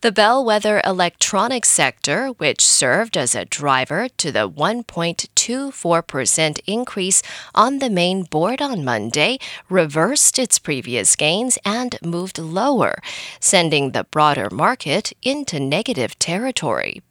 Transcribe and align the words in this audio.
The 0.00 0.12
bellwether 0.12 0.80
electronics 0.84 1.68
sector, 1.68 2.28
which 2.28 2.64
served 2.64 3.16
as 3.16 3.34
a 3.34 3.44
driver 3.44 4.08
to 4.18 4.30
the 4.32 4.48
1.24% 4.48 6.60
increase 6.66 7.22
on 7.54 7.78
the 7.78 7.90
main 7.90 8.24
board 8.24 8.60
on 8.60 8.84
Monday, 8.84 9.38
reversed 9.68 10.38
its 10.38 10.58
previous 10.58 11.16
gains 11.16 11.58
and 11.64 11.98
moved 12.02 12.38
lower, 12.38 12.98
sending 13.40 13.92
the 13.92 14.04
broader 14.04 14.50
market 14.50 15.12
into 15.22 15.60
negative 15.60 16.18
territory. 16.18 17.02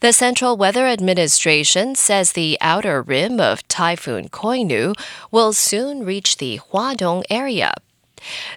The 0.00 0.12
Central 0.12 0.56
Weather 0.56 0.86
Administration 0.86 1.94
says 1.94 2.32
the 2.32 2.58
outer 2.60 3.02
rim 3.02 3.40
of 3.40 3.66
Typhoon 3.68 4.28
Koinu 4.28 4.94
will 5.30 5.52
soon 5.52 6.04
reach 6.04 6.38
the 6.38 6.60
Huadong 6.70 7.22
area. 7.28 7.74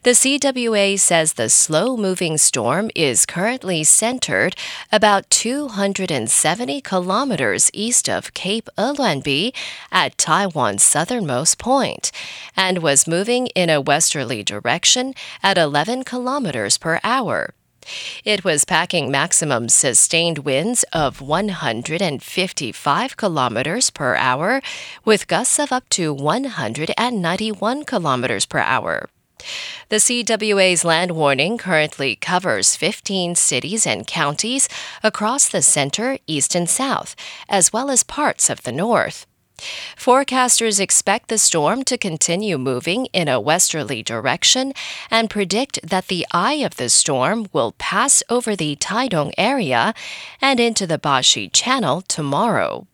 The 0.04 0.12
CWA 0.12 1.00
says 1.00 1.34
the 1.34 1.50
slow 1.50 1.96
moving 1.98 2.38
storm 2.38 2.90
is 2.96 3.26
currently 3.26 3.84
centered 3.84 4.56
about 4.92 5.30
270 5.30 6.82
kilometers 6.82 7.70
east 7.74 8.10
of 8.10 8.34
Cape 8.34 8.70
Eluanbi 8.78 9.54
at 9.92 10.18
Taiwan's 10.18 10.84
southernmost 10.84 11.58
point 11.58 12.12
and 12.56 12.80
was 12.80 13.08
moving 13.08 13.48
in 13.48 13.70
a 13.70 13.82
westerly 13.82 14.44
direction 14.44 15.14
at 15.42 15.58
11 15.58 16.04
kilometers 16.04 16.78
per 16.78 17.00
hour. 17.04 17.54
It 18.24 18.44
was 18.44 18.66
packing 18.66 19.12
maximum 19.12 19.70
sustained 19.70 20.40
winds 20.40 20.84
of 20.94 21.22
155 21.22 23.18
kilometers 23.18 23.90
per 23.90 24.16
hour, 24.16 24.62
with 25.04 25.28
gusts 25.28 25.60
of 25.60 25.72
up 25.72 25.88
to 25.90 26.14
191 26.14 27.84
kilometers 27.84 28.46
per 28.46 28.60
hour. 28.60 29.10
The 29.94 30.00
CWA's 30.00 30.84
land 30.84 31.12
warning 31.12 31.60
currently 31.60 32.16
covers 32.16 32.76
15 32.76 33.36
cities 33.36 33.86
and 33.86 34.08
counties 34.08 34.68
across 35.04 35.48
the 35.48 35.62
center, 35.62 36.18
east, 36.26 36.56
and 36.56 36.68
south, 36.68 37.16
as 37.48 37.72
well 37.72 37.92
as 37.92 38.02
parts 38.02 38.50
of 38.50 38.64
the 38.64 38.72
north. 38.72 39.28
Forecasters 39.96 40.80
expect 40.80 41.30
the 41.30 41.38
storm 41.38 41.84
to 41.84 41.96
continue 41.96 42.58
moving 42.58 43.06
in 43.14 43.28
a 43.28 43.40
westerly 43.40 44.02
direction 44.02 44.74
and 45.12 45.30
predict 45.30 45.88
that 45.88 46.08
the 46.08 46.26
eye 46.32 46.66
of 46.66 46.78
the 46.78 46.90
storm 46.90 47.46
will 47.54 47.74
pass 47.74 48.24
over 48.32 48.56
the 48.56 48.76
Taidong 48.76 49.32
area 49.38 49.94
and 50.42 50.60
into 50.60 50.88
the 50.88 50.98
Bashi 50.98 51.50
Channel 51.50 52.02
tomorrow. 52.02 52.88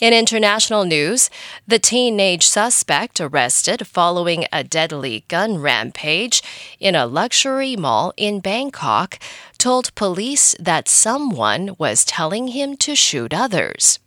In 0.00 0.12
international 0.12 0.84
news, 0.84 1.30
the 1.66 1.78
teenage 1.78 2.46
suspect 2.46 3.20
arrested 3.20 3.86
following 3.86 4.46
a 4.52 4.62
deadly 4.62 5.24
gun 5.28 5.58
rampage 5.58 6.42
in 6.78 6.94
a 6.94 7.06
luxury 7.06 7.76
mall 7.76 8.12
in 8.16 8.40
Bangkok 8.40 9.18
told 9.58 9.94
police 9.94 10.54
that 10.60 10.88
someone 10.88 11.74
was 11.78 12.04
telling 12.04 12.48
him 12.48 12.76
to 12.76 12.94
shoot 12.94 13.34
others. 13.34 13.98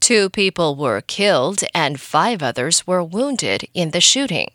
Two 0.00 0.30
people 0.30 0.76
were 0.76 1.00
killed 1.00 1.64
and 1.74 2.00
five 2.00 2.42
others 2.42 2.86
were 2.86 3.02
wounded 3.02 3.68
in 3.74 3.90
the 3.90 4.00
shooting. 4.00 4.50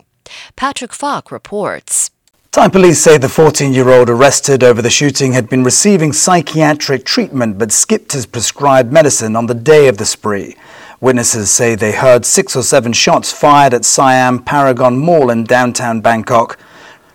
Patrick 0.56 0.94
Falk 0.94 1.32
reports. 1.32 2.12
Thai 2.52 2.68
police 2.68 3.02
say 3.02 3.18
the 3.18 3.28
14-year-old 3.28 4.10
arrested 4.10 4.62
over 4.62 4.82
the 4.82 4.90
shooting 4.90 5.32
had 5.32 5.48
been 5.48 5.64
receiving 5.64 6.12
psychiatric 6.12 7.06
treatment 7.06 7.58
but 7.58 7.72
skipped 7.72 8.12
his 8.12 8.26
prescribed 8.26 8.92
medicine 8.92 9.38
on 9.38 9.46
the 9.46 9.54
day 9.54 9.88
of 9.88 9.98
the 9.98 10.06
spree. 10.06 10.58
Witnesses 11.00 11.50
say 11.50 11.76
they 11.76 11.94
heard 11.94 12.26
six 12.26 12.54
or 12.54 12.62
seven 12.62 12.92
shots 12.92 13.32
fired 13.32 13.74
at 13.74 13.86
Siam 13.86 14.44
Paragon 14.44 14.98
Mall 14.98 15.30
in 15.30 15.46
downtown 15.46 16.02
Bangkok. 16.02 16.60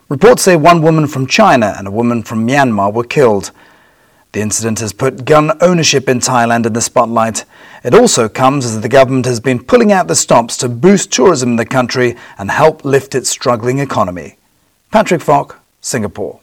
Reports 0.09 0.41
say 0.41 0.57
one 0.57 0.81
woman 0.81 1.07
from 1.07 1.27
China 1.27 1.75
and 1.77 1.87
a 1.87 1.91
woman 1.91 2.23
from 2.23 2.49
Myanmar 2.49 2.91
were 2.91 3.05
killed. 3.05 3.51
The 4.33 4.41
incident 4.41 4.81
has 4.81 4.95
put 4.95 5.27
gun 5.27 5.53
ownership 5.61 6.09
in 6.09 6.21
Thailand 6.21 6.65
in 6.65 6.73
the 6.73 6.81
spotlight. 6.81 7.45
It 7.85 7.93
also 7.93 8.31
comes 8.31 8.65
as 8.65 8.81
the 8.81 8.89
government 8.89 9.27
has 9.27 9.41
been 9.41 9.63
pulling 9.63 9.93
out 9.93 10.09
the 10.09 10.17
stops 10.17 10.57
to 10.57 10.71
boost 10.71 11.13
tourism 11.13 11.51
in 11.51 11.57
the 11.57 11.67
country 11.67 12.17
and 12.39 12.51
help 12.51 12.87
lift 12.87 13.15
its 13.15 13.29
struggling 13.29 13.81
economy. 13.81 14.39
Patrick 14.91 15.21
Falk, 15.21 15.61
Singapore. 15.81 16.41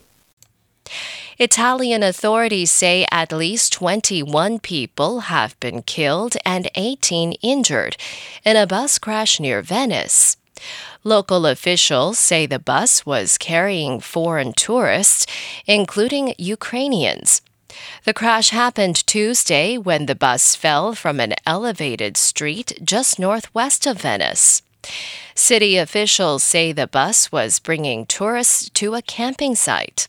Italian 1.38 2.02
authorities 2.02 2.70
say 2.70 3.06
at 3.10 3.32
least 3.32 3.72
21 3.72 4.60
people 4.60 5.20
have 5.20 5.58
been 5.58 5.82
killed 5.82 6.36
and 6.46 6.70
18 6.76 7.32
injured 7.42 7.96
in 8.44 8.56
a 8.56 8.66
bus 8.66 8.98
crash 8.98 9.40
near 9.40 9.60
Venice. 9.60 10.36
Local 11.02 11.44
officials 11.46 12.18
say 12.18 12.46
the 12.46 12.60
bus 12.60 13.04
was 13.04 13.36
carrying 13.36 13.98
foreign 13.98 14.52
tourists, 14.52 15.26
including 15.66 16.34
Ukrainians. 16.38 17.42
The 18.04 18.14
crash 18.14 18.50
happened 18.50 19.04
Tuesday 19.06 19.76
when 19.76 20.06
the 20.06 20.14
bus 20.14 20.54
fell 20.54 20.94
from 20.94 21.18
an 21.18 21.34
elevated 21.44 22.16
street 22.16 22.78
just 22.84 23.18
northwest 23.18 23.86
of 23.86 24.00
Venice. 24.00 24.62
City 25.34 25.76
officials 25.76 26.42
say 26.42 26.72
the 26.72 26.86
bus 26.86 27.32
was 27.32 27.58
bringing 27.58 28.06
tourists 28.06 28.70
to 28.70 28.94
a 28.94 29.02
camping 29.02 29.54
site. 29.54 30.08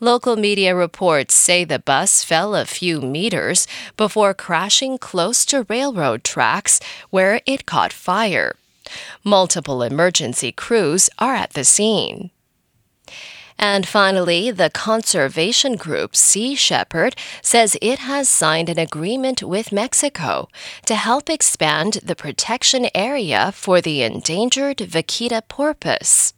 Local 0.00 0.36
media 0.36 0.74
reports 0.74 1.34
say 1.34 1.64
the 1.64 1.80
bus 1.80 2.22
fell 2.22 2.54
a 2.54 2.64
few 2.64 3.00
meters 3.00 3.66
before 3.96 4.32
crashing 4.32 4.96
close 4.96 5.44
to 5.46 5.66
railroad 5.68 6.22
tracks 6.22 6.78
where 7.10 7.40
it 7.46 7.66
caught 7.66 7.92
fire. 7.92 8.54
Multiple 9.24 9.82
emergency 9.82 10.52
crews 10.52 11.10
are 11.18 11.34
at 11.34 11.54
the 11.54 11.64
scene. 11.64 12.30
And 13.58 13.86
finally, 13.88 14.50
the 14.50 14.70
conservation 14.70 15.74
group 15.76 16.14
Sea 16.14 16.54
Shepherd 16.54 17.16
says 17.42 17.76
it 17.82 17.98
has 18.00 18.28
signed 18.28 18.68
an 18.68 18.78
agreement 18.78 19.42
with 19.42 19.72
Mexico 19.72 20.48
to 20.86 20.94
help 20.94 21.28
expand 21.28 21.94
the 22.04 22.14
protection 22.14 22.88
area 22.94 23.50
for 23.52 23.80
the 23.80 24.02
endangered 24.02 24.78
vaquita 24.78 25.42
porpoise. 25.48 26.34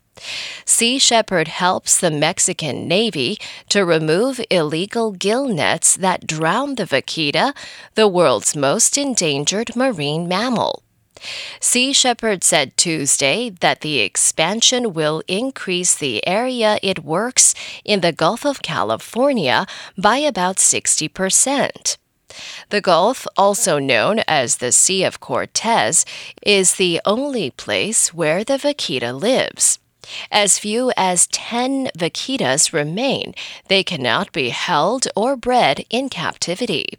Sea 0.64 0.98
Shepherd 0.98 1.48
helps 1.48 1.98
the 1.98 2.10
Mexican 2.10 2.88
Navy 2.88 3.38
to 3.68 3.84
remove 3.84 4.40
illegal 4.50 5.12
gill 5.12 5.48
nets 5.48 5.96
that 5.96 6.26
drown 6.26 6.74
the 6.74 6.84
vaquita, 6.84 7.54
the 7.94 8.08
world's 8.08 8.56
most 8.56 8.98
endangered 8.98 9.76
marine 9.76 10.28
mammal. 10.28 10.82
Sea 11.60 11.92
Shepherd 11.92 12.42
said 12.42 12.76
Tuesday 12.76 13.50
that 13.60 13.80
the 13.80 14.00
expansion 14.00 14.92
will 14.92 15.22
increase 15.28 15.94
the 15.94 16.26
area 16.26 16.78
it 16.82 17.04
works 17.04 17.54
in 17.84 18.00
the 18.00 18.12
Gulf 18.12 18.44
of 18.44 18.62
California 18.62 19.66
by 19.96 20.18
about 20.18 20.56
60%. 20.56 21.96
The 22.70 22.80
Gulf, 22.80 23.26
also 23.36 23.78
known 23.78 24.20
as 24.28 24.56
the 24.56 24.72
Sea 24.72 25.04
of 25.04 25.20
Cortez, 25.20 26.04
is 26.42 26.74
the 26.74 27.00
only 27.04 27.50
place 27.50 28.14
where 28.14 28.44
the 28.44 28.56
vaquita 28.56 29.12
lives. 29.12 29.78
As 30.30 30.58
few 30.58 30.92
as 30.96 31.26
10 31.26 31.90
vaquitas 31.96 32.72
remain, 32.72 33.34
they 33.68 33.82
cannot 33.82 34.32
be 34.32 34.48
held 34.50 35.06
or 35.14 35.36
bred 35.36 35.84
in 35.90 36.08
captivity. 36.08 36.98